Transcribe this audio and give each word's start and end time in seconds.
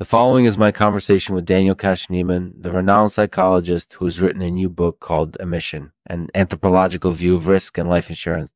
The 0.00 0.06
following 0.06 0.46
is 0.46 0.56
my 0.56 0.72
conversation 0.72 1.34
with 1.34 1.44
Daniel 1.44 1.74
Kahneman, 1.74 2.62
the 2.62 2.72
renowned 2.72 3.12
psychologist 3.12 3.92
who 3.92 4.06
has 4.06 4.18
written 4.18 4.40
a 4.40 4.50
new 4.50 4.70
book 4.70 4.98
called 4.98 5.36
Emission, 5.38 5.92
an 6.06 6.30
anthropological 6.34 7.10
view 7.10 7.36
of 7.36 7.46
risk 7.46 7.76
and 7.76 7.86
life 7.86 8.08
insurance. 8.08 8.50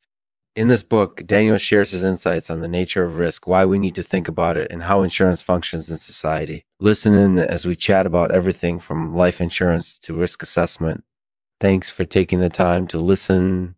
In 0.56 0.68
this 0.68 0.82
book, 0.82 1.22
Daniel 1.26 1.58
shares 1.58 1.90
his 1.90 2.02
insights 2.02 2.48
on 2.48 2.62
the 2.62 2.66
nature 2.66 3.04
of 3.04 3.18
risk, 3.18 3.46
why 3.46 3.66
we 3.66 3.78
need 3.78 3.94
to 3.96 4.02
think 4.02 4.26
about 4.26 4.56
it, 4.56 4.68
and 4.70 4.84
how 4.84 5.02
insurance 5.02 5.42
functions 5.42 5.90
in 5.90 5.98
society. 5.98 6.64
Listen 6.80 7.12
in 7.12 7.38
as 7.38 7.66
we 7.66 7.76
chat 7.76 8.06
about 8.06 8.34
everything 8.34 8.78
from 8.78 9.14
life 9.14 9.38
insurance 9.38 9.98
to 9.98 10.14
risk 10.14 10.42
assessment. 10.42 11.04
Thanks 11.60 11.90
for 11.90 12.06
taking 12.06 12.40
the 12.40 12.48
time 12.48 12.86
to 12.86 12.98
listen. 12.98 13.74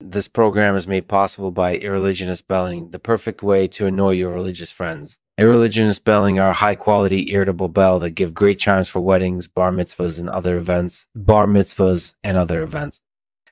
This 0.00 0.26
program 0.26 0.74
is 0.74 0.88
made 0.88 1.06
possible 1.06 1.52
by 1.52 1.76
Irreligionist 1.76 2.48
Belling, 2.48 2.90
the 2.90 2.98
perfect 2.98 3.40
way 3.40 3.68
to 3.68 3.86
annoy 3.86 4.14
your 4.14 4.32
religious 4.32 4.72
friends. 4.72 5.20
Irreligionist 5.36 6.04
Belling 6.04 6.38
are 6.38 6.52
high 6.52 6.76
quality 6.76 7.32
irritable 7.32 7.68
bell 7.68 7.98
that 7.98 8.10
give 8.10 8.34
great 8.34 8.56
chimes 8.60 8.88
for 8.88 9.00
weddings, 9.00 9.48
bar 9.48 9.72
mitzvahs, 9.72 10.20
and 10.20 10.30
other 10.30 10.56
events, 10.56 11.08
bar 11.12 11.48
mitzvahs, 11.48 12.14
and 12.22 12.36
other 12.36 12.62
events. 12.62 13.00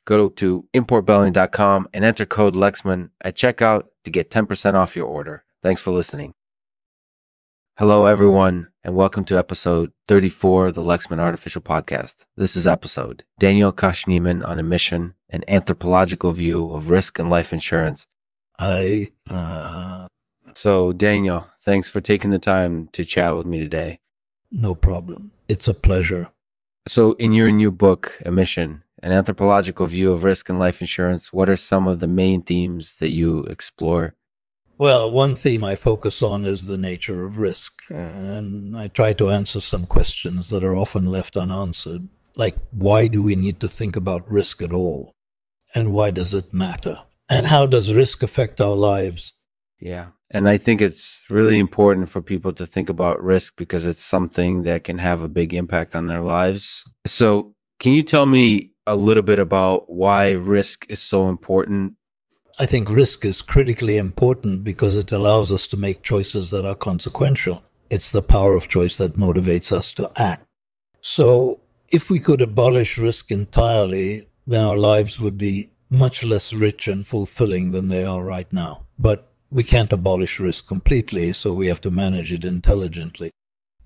Go 0.04 0.28
to 0.28 0.68
importbelling.com 0.72 1.88
and 1.92 2.04
enter 2.04 2.24
code 2.24 2.54
Lexman 2.54 3.10
at 3.20 3.34
checkout 3.34 3.86
to 4.04 4.12
get 4.12 4.30
10% 4.30 4.74
off 4.74 4.94
your 4.94 5.08
order. 5.08 5.42
Thanks 5.60 5.80
for 5.80 5.90
listening. 5.90 6.34
Hello, 7.78 8.06
everyone, 8.06 8.68
and 8.84 8.94
welcome 8.94 9.24
to 9.24 9.36
episode 9.36 9.90
34 10.06 10.66
of 10.66 10.74
the 10.74 10.82
Lexman 10.82 11.18
Artificial 11.18 11.62
Podcast. 11.62 12.26
This 12.36 12.54
is 12.54 12.64
episode 12.64 13.24
Daniel 13.40 13.72
Kahneman 13.72 14.46
on 14.46 14.60
a 14.60 14.62
mission, 14.62 15.14
an 15.30 15.42
anthropological 15.48 16.30
view 16.30 16.70
of 16.70 16.90
risk 16.90 17.18
and 17.18 17.28
life 17.28 17.52
insurance. 17.52 18.06
I, 18.56 19.08
uh, 19.28 20.06
So, 20.54 20.92
Daniel, 20.92 21.46
thanks 21.62 21.88
for 21.88 22.00
taking 22.00 22.30
the 22.30 22.38
time 22.38 22.88
to 22.92 23.04
chat 23.04 23.36
with 23.36 23.46
me 23.46 23.58
today. 23.58 24.00
no 24.50 24.74
problem. 24.74 25.32
It's 25.48 25.68
a 25.68 25.74
pleasure. 25.74 26.28
So, 26.88 27.12
in 27.14 27.32
your 27.32 27.50
new 27.50 27.70
book, 27.70 28.18
Emission, 28.24 28.82
an 29.02 29.12
anthropological 29.12 29.86
view 29.86 30.12
of 30.12 30.24
risk 30.24 30.48
and 30.48 30.58
life 30.58 30.80
insurance, 30.80 31.32
what 31.32 31.48
are 31.48 31.56
some 31.56 31.88
of 31.88 32.00
the 32.00 32.08
main 32.08 32.42
themes 32.42 32.96
that 33.00 33.10
you 33.10 33.44
explore? 33.44 34.14
Well, 34.78 35.10
one 35.10 35.36
theme 35.36 35.62
I 35.64 35.76
focus 35.76 36.22
on 36.22 36.44
is 36.44 36.66
the 36.66 36.78
nature 36.78 37.24
of 37.24 37.38
risk, 37.38 37.82
and 37.88 38.76
I 38.76 38.88
try 38.88 39.12
to 39.14 39.30
answer 39.30 39.60
some 39.60 39.86
questions 39.86 40.48
that 40.48 40.64
are 40.64 40.74
often 40.76 41.06
left 41.06 41.36
unanswered, 41.36 42.08
like 42.34 42.56
why 42.72 43.08
do 43.08 43.22
we 43.22 43.36
need 43.36 43.60
to 43.60 43.68
think 43.68 43.96
about 43.96 44.30
risk 44.30 44.62
at 44.62 44.72
all? 44.72 45.12
And 45.74 45.92
why 45.92 46.10
does 46.10 46.34
it 46.34 46.52
matter? 46.52 46.98
And 47.30 47.46
how 47.46 47.66
does 47.66 47.92
risk 47.94 48.22
affect 48.22 48.60
our 48.60 48.74
lives? 48.74 49.34
Yeah. 49.82 50.06
And 50.30 50.48
I 50.48 50.58
think 50.58 50.80
it's 50.80 51.26
really 51.28 51.58
important 51.58 52.08
for 52.08 52.22
people 52.22 52.52
to 52.52 52.64
think 52.64 52.88
about 52.88 53.22
risk 53.22 53.56
because 53.56 53.84
it's 53.84 54.02
something 54.02 54.62
that 54.62 54.84
can 54.84 54.98
have 54.98 55.22
a 55.22 55.28
big 55.28 55.52
impact 55.52 55.96
on 55.96 56.06
their 56.06 56.20
lives. 56.20 56.84
So, 57.04 57.54
can 57.80 57.92
you 57.92 58.04
tell 58.04 58.24
me 58.24 58.70
a 58.86 58.94
little 58.94 59.24
bit 59.24 59.40
about 59.40 59.90
why 59.90 60.30
risk 60.30 60.86
is 60.88 61.00
so 61.00 61.28
important? 61.28 61.94
I 62.60 62.66
think 62.66 62.88
risk 62.88 63.24
is 63.24 63.42
critically 63.42 63.96
important 63.96 64.62
because 64.62 64.96
it 64.96 65.10
allows 65.10 65.50
us 65.50 65.66
to 65.68 65.76
make 65.76 66.02
choices 66.02 66.50
that 66.50 66.64
are 66.64 66.76
consequential. 66.76 67.64
It's 67.90 68.12
the 68.12 68.22
power 68.22 68.54
of 68.54 68.68
choice 68.68 68.96
that 68.98 69.16
motivates 69.16 69.72
us 69.72 69.92
to 69.94 70.10
act. 70.16 70.46
So, 71.00 71.60
if 71.88 72.08
we 72.08 72.20
could 72.20 72.40
abolish 72.40 72.98
risk 72.98 73.32
entirely, 73.32 74.28
then 74.46 74.64
our 74.64 74.78
lives 74.78 75.18
would 75.18 75.36
be 75.36 75.70
much 75.90 76.22
less 76.22 76.52
rich 76.52 76.86
and 76.86 77.04
fulfilling 77.04 77.72
than 77.72 77.88
they 77.88 78.04
are 78.04 78.24
right 78.24 78.50
now. 78.52 78.86
But 78.96 79.31
we 79.52 79.62
can't 79.62 79.92
abolish 79.92 80.40
risk 80.40 80.66
completely, 80.66 81.32
so 81.32 81.52
we 81.52 81.66
have 81.66 81.80
to 81.82 81.90
manage 81.90 82.32
it 82.32 82.44
intelligently. 82.44 83.30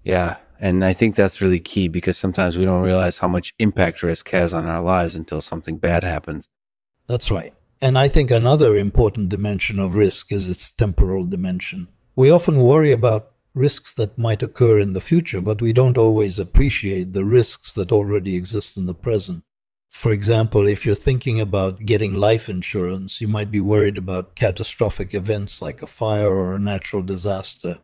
Yeah. 0.05 0.36
And 0.59 0.84
I 0.84 0.92
think 0.92 1.17
that's 1.17 1.41
really 1.41 1.61
key 1.61 1.89
because 1.89 2.17
sometimes 2.17 2.56
we 2.56 2.64
don't 2.64 2.83
realize 2.83 3.19
how 3.19 3.28
much 3.28 3.53
impact 3.59 4.03
risk 4.03 4.31
has 4.31 4.55
on 4.55 4.64
our 4.64 4.81
lives 4.81 5.14
until 5.14 5.41
something 5.41 5.77
bad 5.77 6.03
happens. 6.05 6.48
That's 7.06 7.31
right. 7.31 7.53
And 7.82 7.99
I 7.99 8.09
think 8.09 8.31
another 8.31 8.77
important 8.77 9.28
dimension 9.28 9.78
of 9.78 9.97
risk 9.97 10.32
is 10.32 10.49
its 10.49 10.71
temporal 10.71 11.27
dimension. 11.27 11.88
We 12.15 12.31
often 12.31 12.60
worry 12.60 12.93
about 12.93 13.33
risks 13.53 13.93
that 13.94 14.16
might 14.16 14.43
occur 14.43 14.81
in 14.81 14.93
the 14.94 15.00
future, 15.00 15.41
but 15.41 15.60
we 15.60 15.72
don't 15.72 15.98
always 15.98 16.38
appreciate 16.38 17.12
the 17.12 17.25
risks 17.25 17.72
that 17.75 17.93
already 17.93 18.37
exist 18.37 18.77
in 18.77 18.87
the 18.87 18.94
present. 18.94 19.44
For 19.97 20.12
example, 20.12 20.69
if 20.69 20.84
you're 20.84 20.95
thinking 20.95 21.41
about 21.41 21.87
getting 21.87 22.15
life 22.15 22.51
insurance, 22.51 23.23
you 23.23 23.27
might 23.27 23.51
be 23.51 23.61
worried 23.61 23.97
about 23.97 24.34
catastrophic 24.34 25.15
events 25.15 25.62
like 25.62 25.83
a 25.83 25.87
fire 25.87 26.29
or 26.29 26.55
a 26.55 26.61
natural 26.61 27.03
disaster. 27.03 27.79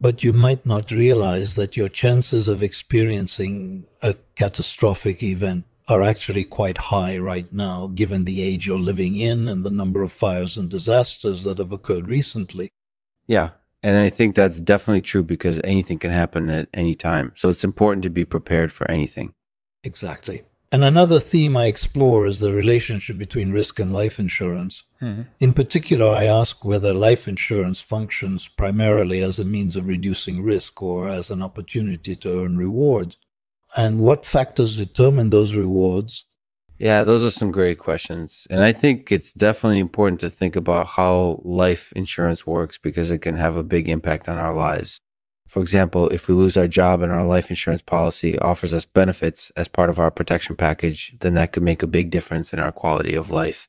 But 0.00 0.24
you 0.24 0.32
might 0.32 0.66
not 0.66 0.90
realize 0.90 1.54
that 1.54 1.76
your 1.76 1.88
chances 1.88 2.48
of 2.48 2.60
experiencing 2.60 3.86
a 4.02 4.16
catastrophic 4.34 5.22
event 5.22 5.64
are 5.88 6.02
actually 6.02 6.42
quite 6.42 6.76
high 6.76 7.16
right 7.18 7.50
now, 7.52 7.86
given 7.86 8.24
the 8.24 8.42
age 8.42 8.66
you're 8.66 8.76
living 8.76 9.16
in 9.16 9.46
and 9.46 9.64
the 9.64 9.70
number 9.70 10.02
of 10.02 10.12
fires 10.12 10.56
and 10.56 10.68
disasters 10.68 11.44
that 11.44 11.58
have 11.58 11.72
occurred 11.72 12.08
recently. 12.08 12.68
Yeah. 13.28 13.50
And 13.80 13.96
I 13.96 14.10
think 14.10 14.34
that's 14.34 14.58
definitely 14.58 15.02
true 15.02 15.22
because 15.22 15.60
anything 15.62 16.00
can 16.00 16.10
happen 16.10 16.50
at 16.50 16.68
any 16.74 16.96
time. 16.96 17.32
So 17.36 17.48
it's 17.48 17.64
important 17.64 18.02
to 18.02 18.10
be 18.10 18.24
prepared 18.24 18.72
for 18.72 18.90
anything. 18.90 19.32
Exactly. 19.84 20.42
And 20.72 20.82
another 20.82 21.20
theme 21.20 21.56
I 21.56 21.66
explore 21.66 22.26
is 22.26 22.40
the 22.40 22.52
relationship 22.52 23.16
between 23.16 23.52
risk 23.52 23.78
and 23.78 23.92
life 23.92 24.18
insurance. 24.18 24.82
Hmm. 24.98 25.22
In 25.38 25.52
particular, 25.52 26.08
I 26.08 26.24
ask 26.24 26.64
whether 26.64 26.92
life 26.92 27.28
insurance 27.28 27.80
functions 27.80 28.48
primarily 28.48 29.20
as 29.20 29.38
a 29.38 29.44
means 29.44 29.76
of 29.76 29.86
reducing 29.86 30.42
risk 30.42 30.82
or 30.82 31.08
as 31.08 31.30
an 31.30 31.42
opportunity 31.42 32.16
to 32.16 32.44
earn 32.44 32.56
rewards, 32.56 33.18
and 33.76 34.00
what 34.00 34.26
factors 34.26 34.76
determine 34.76 35.30
those 35.30 35.54
rewards. 35.54 36.24
Yeah, 36.78 37.04
those 37.04 37.24
are 37.24 37.30
some 37.30 37.52
great 37.52 37.78
questions. 37.78 38.46
And 38.50 38.62
I 38.62 38.72
think 38.72 39.12
it's 39.12 39.32
definitely 39.32 39.78
important 39.78 40.20
to 40.20 40.30
think 40.30 40.56
about 40.56 40.88
how 40.88 41.40
life 41.44 41.92
insurance 41.94 42.46
works 42.46 42.78
because 42.78 43.10
it 43.12 43.18
can 43.18 43.36
have 43.36 43.56
a 43.56 43.62
big 43.62 43.88
impact 43.88 44.28
on 44.28 44.38
our 44.38 44.52
lives. 44.52 44.98
For 45.48 45.60
example, 45.60 46.08
if 46.08 46.26
we 46.26 46.34
lose 46.34 46.56
our 46.56 46.66
job 46.66 47.02
and 47.02 47.12
our 47.12 47.24
life 47.24 47.50
insurance 47.50 47.82
policy 47.82 48.38
offers 48.38 48.74
us 48.74 48.84
benefits 48.84 49.52
as 49.56 49.68
part 49.68 49.90
of 49.90 49.98
our 49.98 50.10
protection 50.10 50.56
package, 50.56 51.14
then 51.20 51.34
that 51.34 51.52
could 51.52 51.62
make 51.62 51.82
a 51.82 51.86
big 51.86 52.10
difference 52.10 52.52
in 52.52 52.58
our 52.58 52.72
quality 52.72 53.14
of 53.14 53.30
life. 53.30 53.68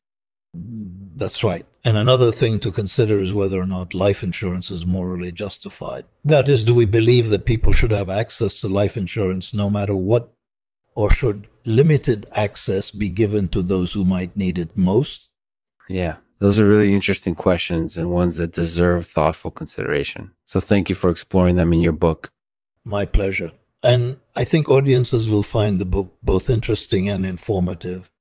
That's 0.53 1.43
right. 1.43 1.65
And 1.83 1.97
another 1.97 2.31
thing 2.31 2.59
to 2.59 2.71
consider 2.71 3.19
is 3.19 3.33
whether 3.33 3.59
or 3.59 3.67
not 3.67 3.93
life 3.93 4.23
insurance 4.23 4.71
is 4.71 4.85
morally 4.85 5.31
justified. 5.31 6.05
That 6.23 6.49
is, 6.49 6.63
do 6.63 6.73
we 6.73 6.85
believe 6.85 7.29
that 7.29 7.45
people 7.45 7.73
should 7.73 7.91
have 7.91 8.09
access 8.09 8.55
to 8.55 8.67
life 8.67 8.97
insurance 8.97 9.53
no 9.53 9.69
matter 9.69 9.95
what, 9.95 10.33
or 10.95 11.11
should 11.11 11.47
limited 11.65 12.25
access 12.33 12.89
be 12.89 13.09
given 13.09 13.49
to 13.49 13.61
those 13.61 13.93
who 13.93 14.05
might 14.05 14.35
need 14.35 14.57
it 14.57 14.77
most? 14.77 15.29
Yeah, 15.89 16.15
those 16.39 16.59
are 16.59 16.67
really 16.67 16.93
interesting 16.93 17.35
questions 17.35 17.97
and 17.97 18.11
ones 18.11 18.37
that 18.37 18.51
deserve 18.51 19.07
thoughtful 19.07 19.51
consideration. 19.51 20.31
So 20.43 20.59
thank 20.59 20.89
you 20.89 20.95
for 20.95 21.09
exploring 21.09 21.55
them 21.55 21.73
in 21.73 21.81
your 21.81 21.93
book. 21.93 22.31
My 22.83 23.05
pleasure. 23.05 23.51
And 23.83 24.19
I 24.35 24.43
think 24.43 24.69
audiences 24.69 25.29
will 25.29 25.43
find 25.43 25.79
the 25.79 25.85
book 25.85 26.15
both 26.23 26.49
interesting 26.49 27.09
and 27.09 27.25
informative. 27.25 28.11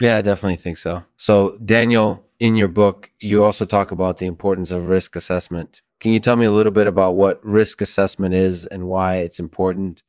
Yeah, 0.00 0.16
I 0.16 0.22
definitely 0.22 0.56
think 0.56 0.78
so. 0.78 1.04
So, 1.16 1.56
Daniel, 1.64 2.24
in 2.40 2.56
your 2.56 2.68
book, 2.68 3.10
you 3.20 3.44
also 3.44 3.64
talk 3.64 3.92
about 3.92 4.18
the 4.18 4.26
importance 4.26 4.70
of 4.70 4.88
risk 4.88 5.14
assessment. 5.14 5.82
Can 6.00 6.12
you 6.12 6.20
tell 6.20 6.36
me 6.36 6.46
a 6.46 6.50
little 6.50 6.72
bit 6.72 6.86
about 6.86 7.12
what 7.12 7.44
risk 7.44 7.80
assessment 7.80 8.34
is 8.34 8.66
and 8.66 8.88
why 8.88 9.16
it's 9.18 9.38
important? 9.38 10.02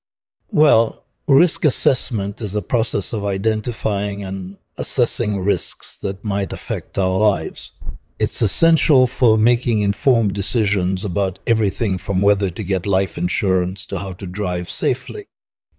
Well, 0.50 1.04
risk 1.28 1.66
assessment 1.66 2.42
is 2.42 2.54
the 2.54 2.62
process 2.62 3.14
of 3.14 3.24
identifying 3.26 4.24
and 4.24 4.58
assessing 4.78 5.40
risks 5.40 5.98
that 5.98 6.24
might 6.24 6.54
affect 6.54 6.98
our 6.98 7.18
lives. 7.18 7.72
It's 8.18 8.42
essential 8.42 9.08
for 9.08 9.38
making 9.38 9.82
informed 9.82 10.34
decisions 10.34 11.04
about 11.04 11.40
everything 11.46 11.98
from 11.98 12.22
whether 12.22 12.50
to 12.50 12.64
get 12.64 12.86
life 12.86 13.18
insurance 13.18 13.86
to 13.88 14.00
how 14.00 14.14
to 14.14 14.26
drive 14.26 14.70
safely. 14.70 15.26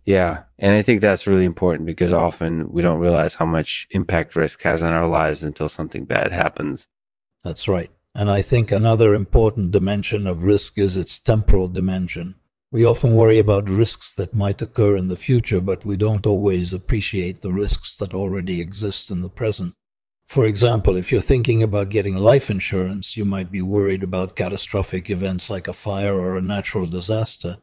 Yeah. 0.04 0.44
And 0.58 0.75
I 0.75 0.82
think 0.82 1.00
that's 1.00 1.26
really 1.26 1.44
important 1.44 1.87
because 1.87 2.12
often 2.12 2.70
we 2.70 2.81
don't 2.81 3.00
realize 3.00 3.34
how 3.34 3.46
much 3.46 3.88
impact 3.90 4.37
risk 4.37 4.62
has 4.62 4.82
on 4.82 4.93
our 4.93 5.06
lives 5.06 5.43
until 5.43 5.69
something 5.69 6.04
bad 6.04 6.31
happens. 6.32 6.88
That's 7.43 7.66
right. 7.66 7.90
And 8.14 8.31
I 8.31 8.40
think 8.40 8.70
another 8.70 9.14
important 9.14 9.72
dimension 9.72 10.26
of 10.26 10.43
risk 10.43 10.78
is 10.78 10.96
its 10.96 11.19
temporal 11.19 11.69
dimension. 11.69 12.37
We 12.76 12.84
often 12.84 13.14
worry 13.14 13.38
about 13.38 13.70
risks 13.70 14.12
that 14.17 14.34
might 14.34 14.61
occur 14.61 14.99
in 14.99 15.08
the 15.08 15.17
future, 15.17 15.62
but 15.62 15.87
we 15.87 15.96
don't 15.96 16.26
always 16.26 16.75
appreciate 16.75 17.40
the 17.40 17.50
risks 17.50 17.96
that 17.96 18.12
already 18.12 18.61
exist 18.61 19.11
in 19.11 19.23
the 19.23 19.31
present. 19.31 19.73
For 20.28 20.44
example, 20.44 20.94
if 20.94 21.11
you're 21.11 21.23
thinking 21.23 21.62
about 21.62 21.88
getting 21.88 22.17
life 22.17 22.50
insurance, 22.50 23.17
you 23.17 23.25
might 23.25 23.50
be 23.50 23.62
worried 23.62 24.02
about 24.02 24.37
catastrophic 24.37 25.08
events 25.08 25.49
like 25.49 25.69
a 25.69 25.73
fire 25.73 26.20
or 26.20 26.37
a 26.37 26.43
natural 26.43 26.84
disaster. 26.84 27.56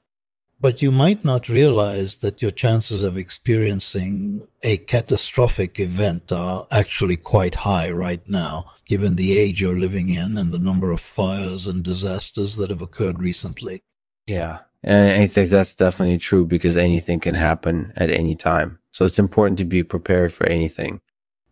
But 0.60 0.82
you 0.82 0.90
might 0.90 1.24
not 1.24 1.48
realize 1.48 2.18
that 2.18 2.42
your 2.42 2.50
chances 2.50 3.04
of 3.04 3.16
experiencing 3.16 4.48
a 4.64 4.78
catastrophic 4.78 5.80
event 5.80 6.32
are 6.32 6.66
actually 6.72 7.18
quite 7.18 7.54
high 7.54 7.92
right 7.92 8.28
now, 8.28 8.72
given 8.88 9.16
the 9.16 9.38
age 9.38 9.62
you're 9.62 9.78
living 9.78 10.10
in 10.10 10.40
and 10.40 10.52
the 10.52 10.58
number 10.58 10.92
of 10.92 11.02
fires 11.02 11.68
and 11.68 11.84
disasters 11.84 12.56
that 12.56 12.72
have 12.72 12.82
occurred 12.82 13.20
recently. 13.20 13.84
Yeah. 14.26 14.62
And 14.84 15.22
I 15.22 15.28
think 15.28 15.50
that's 15.50 15.76
definitely 15.76 16.18
true 16.18 16.46
because 16.46 16.76
anything 16.76 17.20
can 17.20 17.36
happen 17.36 17.94
at 17.96 18.10
any 18.10 18.36
time. 18.36 18.80
So 18.92 19.06
it's 19.06 19.20
important 19.20 19.58
to 19.60 19.66
be 19.66 19.84
prepared 19.84 20.34
for 20.34 20.46
anything. 20.46 21.02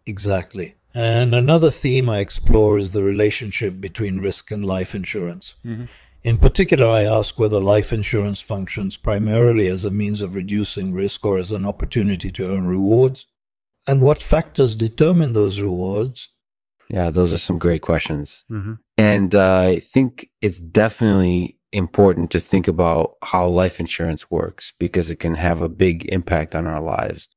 Exactly. 0.05 0.75
And 0.93 1.33
another 1.33 1.71
theme 1.71 2.09
I 2.09 2.19
explore 2.19 2.77
is 2.77 2.91
the 2.91 3.03
relationship 3.03 3.79
between 3.79 4.17
risk 4.17 4.51
and 4.51 4.65
life 4.65 4.93
insurance. 4.93 5.55
Mm-hmm. 5.65 5.85
In 6.23 6.37
particular, 6.37 6.85
I 6.85 7.03
ask 7.03 7.39
whether 7.39 7.59
life 7.59 7.93
insurance 7.93 8.41
functions 8.41 8.97
primarily 8.97 9.67
as 9.67 9.85
a 9.85 9.91
means 9.91 10.21
of 10.21 10.35
reducing 10.35 10.93
risk 10.93 11.25
or 11.25 11.39
as 11.39 11.51
an 11.51 11.65
opportunity 11.65 12.31
to 12.31 12.47
earn 12.47 12.67
rewards, 12.67 13.25
and 13.87 14.01
what 14.01 14.21
factors 14.21 14.75
determine 14.75 15.33
those 15.33 15.59
rewards. 15.59 16.29
Yeah, 16.89 17.09
those 17.09 17.33
are 17.33 17.39
some 17.39 17.57
great 17.57 17.81
questions. 17.81 18.43
Mm-hmm. 18.51 18.73
And 18.97 19.33
uh, 19.33 19.59
I 19.61 19.79
think 19.79 20.29
it's 20.41 20.59
definitely 20.59 21.57
important 21.71 22.31
to 22.31 22.39
think 22.39 22.67
about 22.67 23.15
how 23.23 23.47
life 23.47 23.79
insurance 23.79 24.29
works 24.29 24.73
because 24.77 25.09
it 25.09 25.17
can 25.17 25.35
have 25.35 25.61
a 25.61 25.69
big 25.69 26.05
impact 26.11 26.53
on 26.55 26.67
our 26.67 26.81
lives. 26.81 27.27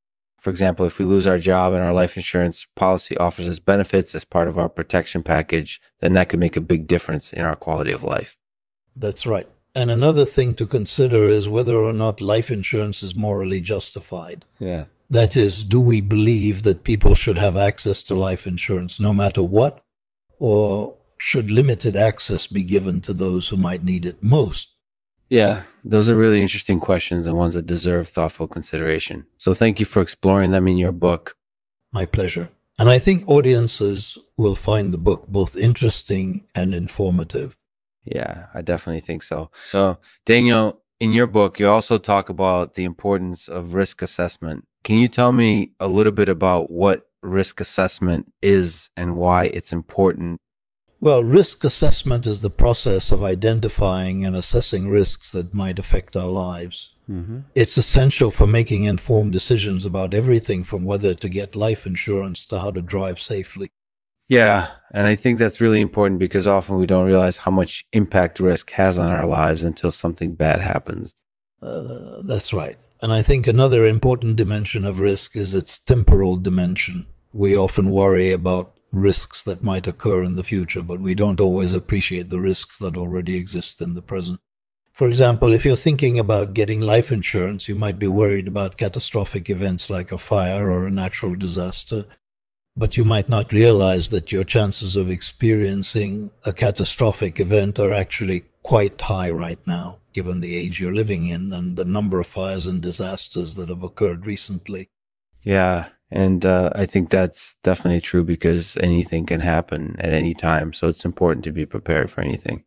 For 0.41 0.51
example, 0.51 0.85
if 0.85 0.99
we 0.99 1.07
lose 1.07 1.27
our 1.27 1.39
job 1.39 1.73
and 1.73 1.83
our 1.83 1.93
life 1.93 2.17
insurance 2.17 2.67
policy 2.77 3.17
offers 3.17 3.49
us 3.49 3.59
benefits 3.59 4.15
as 4.15 4.25
part 4.25 4.47
of 4.47 4.59
our 4.59 4.69
protection 4.69 5.23
package, 5.23 5.81
then 6.01 6.13
that 6.15 6.29
could 6.29 6.41
make 6.41 6.57
a 6.57 6.61
big 6.61 6.87
difference 6.87 7.33
in 7.33 7.47
our 7.47 7.57
quality 7.57 7.93
of 7.93 8.05
life. 8.05 8.37
That's 8.95 9.25
right. 9.25 9.49
And 9.75 9.91
another 9.91 10.25
thing 10.25 10.55
to 10.55 10.67
consider 10.67 11.25
is 11.25 11.49
whether 11.49 11.77
or 11.77 11.93
not 11.93 12.21
life 12.21 12.51
insurance 12.51 13.03
is 13.03 13.17
morally 13.17 13.61
justified. 13.61 14.45
Yeah. 14.59 14.85
That 15.11 15.37
is, 15.37 15.65
do 15.65 15.81
we 15.81 16.01
believe 16.01 16.63
that 16.63 16.85
people 16.85 17.15
should 17.15 17.39
have 17.39 17.57
access 17.57 18.03
to 18.05 18.15
life 18.15 18.47
insurance 18.47 19.01
no 19.01 19.13
matter 19.13 19.43
what? 19.43 19.83
Or 20.39 20.95
should 21.27 21.51
limited 21.51 21.97
access 21.97 22.47
be 22.47 22.63
given 22.63 23.01
to 23.01 23.15
those 23.15 23.49
who 23.49 23.57
might 23.57 23.83
need 23.83 24.05
it 24.05 24.23
most? 24.23 24.69
Yeah, 25.31 25.63
those 25.83 26.11
are 26.11 26.17
really 26.17 26.43
interesting 26.43 26.79
questions 26.79 27.27
and 27.27 27.35
ones 27.35 27.55
that 27.55 27.65
deserve 27.65 28.09
thoughtful 28.09 28.47
consideration. 28.47 29.25
So 29.39 29.55
thank 29.55 29.81
you 29.81 29.87
for 29.87 30.03
exploring 30.03 30.51
them 30.51 30.69
in 30.69 30.77
your 30.77 30.93
book. 30.93 31.35
My 31.95 32.05
pleasure. 32.05 32.51
And 32.79 32.91
I 32.91 32.99
think 32.99 33.27
audiences 33.27 34.19
will 34.37 34.55
find 34.55 34.93
the 34.93 34.99
book 34.99 35.27
both 35.27 35.57
interesting 35.57 36.47
and 36.55 36.75
informative. 36.75 37.57
Yeah, 38.05 38.49
I 38.53 38.61
definitely 38.61 39.01
think 39.01 39.23
so. 39.23 39.51
So, 39.71 39.97
Daniel, 40.27 40.83
in 41.01 41.15
your 41.15 41.27
book, 41.27 41.59
you 41.59 41.71
also 41.71 41.97
talk 41.97 42.29
about 42.29 42.75
the 42.75 42.85
importance 42.85 43.49
of 43.49 43.73
risk 43.73 44.03
assessment. 44.03 44.67
Can 44.83 44.99
you 44.99 45.09
tell 45.09 45.33
me 45.33 45.71
a 45.81 45.89
little 45.89 46.13
bit 46.13 46.29
about 46.29 46.71
what 46.71 47.07
risk 47.23 47.63
assessment 47.63 48.31
is 48.43 48.91
and 48.95 49.17
why 49.17 49.45
it's 49.45 49.73
important 49.73 50.43
well, 51.01 51.23
risk 51.23 51.65
assessment 51.65 52.27
is 52.27 52.41
the 52.41 52.51
process 52.51 53.13
of 53.13 53.23
identifying 53.23 54.25
and 54.25 54.35
assessing 54.35 54.89
risks 54.89 55.33
that 55.33 55.55
might 55.55 55.79
affect 55.79 56.17
our 56.17 56.29
lives. 56.29 56.95
Mm-hmm. 57.11 57.41
It's 57.55 57.77
essential 57.77 58.31
for 58.31 58.47
making 58.47 58.85
informed 58.85 59.33
decisions 59.33 59.85
about 59.85 60.15
everything 60.15 60.65
from 60.65 60.85
whether 60.85 61.15
to 61.15 61.29
get 61.29 61.55
life 61.57 61.87
insurance 61.87 62.47
to 62.47 62.61
how 62.61 62.71
to 62.71 62.81
drive 62.81 63.21
safely. 63.21 63.69
Yeah, 64.29 64.69
and 64.91 65.07
I 65.07 65.15
think 65.15 65.39
that's 65.39 65.61
really 65.61 65.83
important 65.83 66.19
because 66.19 66.47
often 66.47 66.77
we 66.77 66.87
don't 66.87 67.07
realize 67.07 67.37
how 67.37 67.51
much 67.51 67.85
impact 67.93 68.41
risk 68.41 68.71
has 68.73 68.99
on 68.99 69.11
our 69.11 69.27
lives 69.27 69.63
until 69.63 69.93
something 69.93 70.35
bad 70.35 70.61
happens. 70.61 71.15
Uh, 71.61 72.23
that's 72.23 72.53
right. 72.53 72.77
And 73.03 73.13
I 73.13 73.21
think 73.21 73.47
another 73.47 73.87
important 73.87 74.37
dimension 74.37 74.87
of 74.87 74.99
risk 74.99 75.37
is 75.37 75.53
its 75.53 75.79
temporal 75.79 76.37
dimension. 76.39 77.07
We 77.35 77.57
often 77.57 77.91
worry 77.91 78.33
about 78.33 78.75
risks 78.95 79.43
that 79.45 79.63
might 79.63 79.87
occur 79.87 80.23
in 80.23 80.37
the 80.37 80.45
future, 80.45 80.83
but 80.83 81.01
we 81.01 81.15
don't 81.15 81.41
always 81.41 81.73
appreciate 81.73 82.31
the 82.31 82.41
risks 82.41 82.79
that 82.79 82.97
already 82.97 83.37
exist 83.37 83.81
in 83.81 83.95
the 83.95 84.03
present. 84.03 84.41
For 84.93 85.09
example, 85.09 85.53
if 85.53 85.65
you're 85.65 85.77
thinking 85.77 86.19
about 86.19 86.55
getting 86.55 86.81
life 86.81 87.11
insurance, 87.11 87.69
you 87.69 87.75
might 87.75 87.99
be 87.99 88.07
worried 88.07 88.47
about 88.47 88.77
catastrophic 88.77 89.51
events 89.51 89.91
like 89.91 90.13
a 90.13 90.19
fire 90.19 90.71
or 90.71 90.87
a 90.87 90.91
natural 90.91 91.35
disaster, 91.35 92.05
but 92.77 92.97
you 92.97 93.05
might 93.05 93.29
not 93.29 93.53
realize 93.53 94.11
that 94.11 94.31
your 94.31 94.45
chances 94.45 94.95
of 94.95 95.11
experiencing 95.11 96.31
a 96.47 96.53
catastrophic 96.53 97.41
event 97.41 97.79
are 97.79 97.93
actually 97.93 98.45
quite 98.63 99.01
high 99.01 99.31
right 99.31 99.59
now, 99.67 99.99
given 100.13 100.41
the 100.41 100.57
age 100.57 100.81
you're 100.81 100.95
living 100.95 101.27
in 101.27 101.53
and 101.53 101.77
the 101.77 101.85
number 101.85 102.21
of 102.21 102.27
fires 102.27 102.67
and 102.67 102.81
disasters 102.81 103.57
that 103.57 103.69
have 103.69 103.83
occurred 103.83 104.27
recently. 104.27 104.89
Yeah, 105.43 105.89
and 106.11 106.45
uh, 106.45 106.71
I 106.75 106.87
think 106.87 107.11
that's 107.11 107.57
definitely 107.63 108.01
true 108.01 108.25
because 108.25 108.77
anything 108.79 109.27
can 109.27 109.41
happen 109.41 109.97
at 109.99 110.13
any 110.13 110.35
time. 110.35 110.73
So 110.73 110.89
it's 110.89 111.05
important 111.05 111.45
to 111.45 111.53
be 111.53 111.67
prepared 111.67 112.11
for 112.11 112.21
anything. 112.21 112.65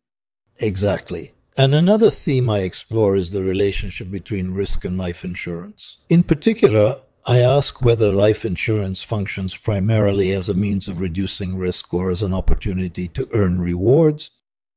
Exactly. 0.60 1.32
And 1.56 1.74
another 1.74 2.10
theme 2.10 2.48
I 2.48 2.60
explore 2.60 3.16
is 3.16 3.30
the 3.30 3.42
relationship 3.42 4.10
between 4.10 4.52
risk 4.52 4.84
and 4.84 4.96
life 4.96 5.24
insurance. 5.24 5.96
In 6.08 6.22
particular, 6.22 6.96
I 7.26 7.40
ask 7.40 7.82
whether 7.82 8.12
life 8.12 8.44
insurance 8.44 9.02
functions 9.02 9.56
primarily 9.56 10.30
as 10.30 10.48
a 10.48 10.54
means 10.54 10.88
of 10.88 11.00
reducing 11.00 11.58
risk 11.58 11.92
or 11.92 12.10
as 12.10 12.22
an 12.22 12.32
opportunity 12.32 13.08
to 13.08 13.28
earn 13.32 13.58
rewards, 13.58 14.30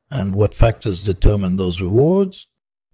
and 0.10 0.36
what 0.36 0.56
factors 0.56 1.04
determine 1.04 1.56
those 1.56 1.80
rewards. 1.80 2.48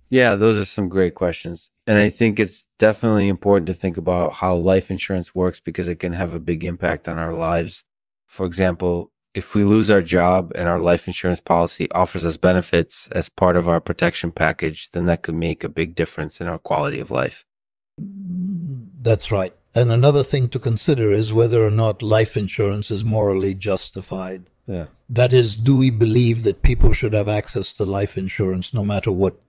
Yeah, 0.10 0.36
those 0.36 0.58
are 0.58 0.66
some 0.66 0.90
great 0.90 1.16
questions. 1.16 1.72
And 1.88 1.98
I 1.98 2.10
think 2.10 2.38
it's 2.38 2.68
definitely 2.78 3.30
important 3.30 3.68
to 3.68 3.74
think 3.74 3.95
about 3.95 4.34
how 4.34 4.54
life 4.56 4.92
insurance 4.92 5.34
works 5.34 5.62
because 5.62 5.88
it 5.88 6.00
can 6.00 6.12
have 6.12 6.34
a 6.34 6.39
big 6.39 6.66
impact 6.66 7.07
on 7.07 7.18
our 7.18 7.31
lives. 7.31 7.86
For 8.25 8.45
example, 8.45 9.12
if 9.34 9.56
we 9.56 9.63
lose 9.63 9.89
our 9.89 10.01
job 10.01 10.51
and 10.56 10.68
our 10.68 10.80
life 10.80 11.07
insurance 11.07 11.39
policy 11.39 11.89
offers 11.92 12.25
us 12.25 12.36
benefits 12.36 13.07
as 13.13 13.30
part 13.30 13.56
of 13.56 13.69
our 13.69 13.80
protection 13.80 14.31
package, 14.31 14.92
then 14.92 15.06
that 15.06 15.22
could 15.22 15.36
make 15.36 15.63
a 15.63 15.69
big 15.69 15.95
difference 15.95 16.42
in 16.42 16.48
our 16.48 16.60
quality 16.60 17.00
of 17.00 17.10
life. 17.10 17.45
That's 17.98 19.31
right. 19.31 19.54
And 19.74 19.92
another 19.92 20.24
thing 20.24 20.50
to 20.50 20.60
consider 20.60 21.12
is 21.12 21.31
whether 21.31 21.66
or 21.66 21.72
not 21.72 22.01
life 22.01 22.36
insurance 22.36 22.92
is 22.92 23.06
morally 23.06 23.54
justified. 23.54 24.50
Yeah. 24.66 24.88
That 25.10 25.31
is, 25.31 25.56
do 25.56 25.78
we 25.78 25.92
believe 25.92 26.44
that 26.44 26.63
people 26.63 26.92
should 26.92 27.13
have 27.13 27.30
access 27.30 27.72
to 27.74 27.86
life 27.86 28.18
insurance 28.18 28.74
no 28.74 28.83
matter 28.83 29.12
what 29.12 29.40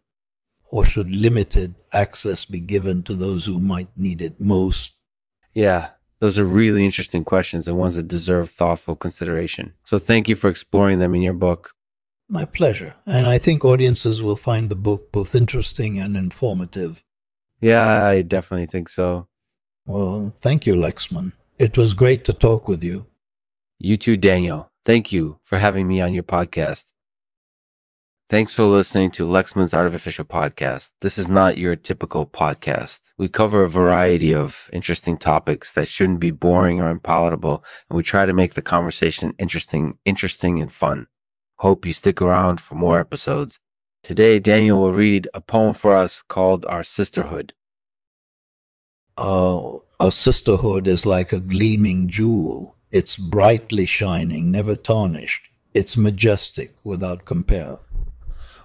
or 0.70 0.84
should 0.84 1.10
limited 1.10 1.74
access 1.92 2.44
be 2.44 2.60
given 2.60 3.02
to 3.04 3.14
those 3.14 3.44
who 3.44 3.60
might 3.60 3.88
need 3.96 4.20
it 4.20 4.40
most? 4.40 4.94
Yeah, 5.54 5.90
those 6.20 6.38
are 6.38 6.44
really 6.44 6.84
interesting 6.84 7.24
questions 7.24 7.68
and 7.68 7.78
ones 7.78 7.96
that 7.96 8.08
deserve 8.08 8.50
thoughtful 8.50 8.96
consideration. 8.96 9.74
So 9.84 9.98
thank 9.98 10.28
you 10.28 10.36
for 10.36 10.50
exploring 10.50 10.98
them 10.98 11.14
in 11.14 11.22
your 11.22 11.32
book. 11.34 11.74
My 12.28 12.44
pleasure. 12.44 12.94
And 13.06 13.26
I 13.26 13.38
think 13.38 13.64
audiences 13.64 14.22
will 14.22 14.36
find 14.36 14.68
the 14.68 14.76
book 14.76 15.12
both 15.12 15.34
interesting 15.34 15.98
and 15.98 16.16
informative. 16.16 17.02
Yeah, 17.60 18.04
I 18.04 18.22
definitely 18.22 18.66
think 18.66 18.88
so. 18.88 19.28
Well, 19.86 20.34
thank 20.40 20.66
you, 20.66 20.74
Lexman. 20.74 21.32
It 21.58 21.78
was 21.78 21.94
great 21.94 22.24
to 22.26 22.32
talk 22.32 22.68
with 22.68 22.84
you. 22.84 23.06
You 23.78 23.96
too, 23.96 24.16
Daniel. 24.16 24.70
Thank 24.84 25.12
you 25.12 25.38
for 25.44 25.58
having 25.58 25.88
me 25.88 26.00
on 26.00 26.12
your 26.12 26.22
podcast. 26.22 26.92
Thanks 28.30 28.52
for 28.52 28.64
listening 28.64 29.10
to 29.12 29.26
Lexman's 29.26 29.72
Artificial 29.72 30.26
Podcast. 30.26 30.92
This 31.00 31.16
is 31.16 31.30
not 31.30 31.56
your 31.56 31.74
typical 31.76 32.26
podcast. 32.26 33.14
We 33.16 33.26
cover 33.26 33.62
a 33.62 33.70
variety 33.70 34.34
of 34.34 34.68
interesting 34.70 35.16
topics 35.16 35.72
that 35.72 35.88
shouldn't 35.88 36.20
be 36.20 36.30
boring 36.30 36.78
or 36.78 36.90
unpalatable, 36.90 37.64
and 37.88 37.96
we 37.96 38.02
try 38.02 38.26
to 38.26 38.34
make 38.34 38.52
the 38.52 38.60
conversation 38.60 39.32
interesting, 39.38 39.96
interesting 40.04 40.60
and 40.60 40.70
fun. 40.70 41.06
Hope 41.60 41.86
you 41.86 41.94
stick 41.94 42.20
around 42.20 42.60
for 42.60 42.74
more 42.74 43.00
episodes. 43.00 43.60
Today, 44.02 44.38
Daniel 44.38 44.82
will 44.82 44.92
read 44.92 45.26
a 45.32 45.40
poem 45.40 45.72
for 45.72 45.96
us 45.96 46.20
called 46.20 46.66
Our 46.66 46.84
Sisterhood. 46.84 47.54
Uh, 49.16 49.78
our 49.98 50.12
sisterhood 50.12 50.86
is 50.86 51.06
like 51.06 51.32
a 51.32 51.40
gleaming 51.40 52.08
jewel. 52.08 52.76
It's 52.92 53.16
brightly 53.16 53.86
shining, 53.86 54.50
never 54.50 54.76
tarnished. 54.76 55.48
It's 55.72 55.96
majestic 55.96 56.74
without 56.84 57.24
compare 57.24 57.78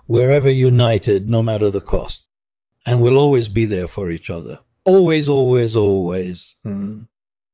wherever 0.06 0.50
united, 0.50 1.30
no 1.30 1.42
matter 1.42 1.70
the 1.70 1.82
cost. 1.82 2.28
And 2.86 3.02
we'll 3.02 3.18
always 3.18 3.48
be 3.48 3.66
there 3.66 3.88
for 3.88 4.12
each 4.12 4.30
other. 4.30 4.60
Always, 4.86 5.30
always, 5.30 5.76
always. 5.76 6.58
Mm. 6.66 7.08